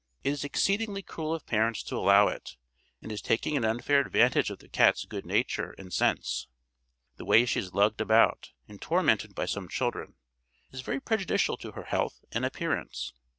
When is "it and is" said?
2.27-3.21